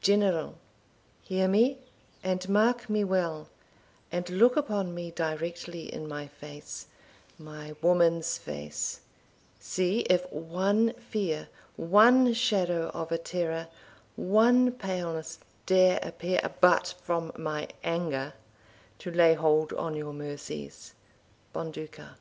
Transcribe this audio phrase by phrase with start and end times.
[0.00, 0.54] General,
[1.24, 1.76] Hear me,
[2.24, 3.50] and mark me well,
[4.10, 6.86] and look upon me Directly in my face
[7.38, 9.02] my woman's face
[9.60, 13.68] See if one fear, one shadow of a terror,
[14.16, 18.32] One paleness dare appear, but from my anger,
[19.00, 20.94] To lay hold on your mercies.
[21.52, 22.16] Bonduca.